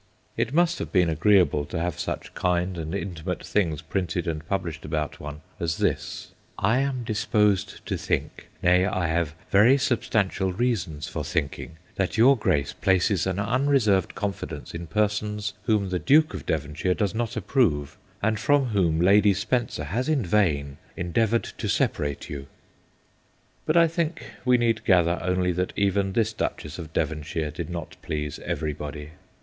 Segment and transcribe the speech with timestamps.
[0.35, 1.37] It must have been THE DUCHESS AND DR.
[1.37, 5.41] JOHNSON 37 agreeable to have such kind and intimate things printed and published about one
[5.59, 11.77] as this:' I am disposed to think, nay, I have very substantial reasons for thinking,
[11.97, 17.13] that your Grace places an unreserved confidence in persons whom the Duke of Devonshire does
[17.13, 22.47] not approve, and from whom Lady Spencer has in vain endeavoured to separate you/
[23.67, 27.97] But I think we need gather only that even this Duchess of Devonshire did not
[28.01, 29.11] please everybody.